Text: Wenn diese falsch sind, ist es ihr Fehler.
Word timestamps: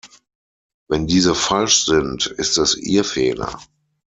Wenn 0.87 1.05
diese 1.05 1.35
falsch 1.35 1.85
sind, 1.85 2.25
ist 2.25 2.57
es 2.57 2.75
ihr 2.75 3.03
Fehler. 3.05 3.55